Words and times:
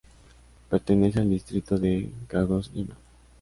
Pertenece 0.67 1.19
al 1.19 1.29
distrito 1.29 1.77
de 1.77 2.09
Kagoshima. 2.27 2.95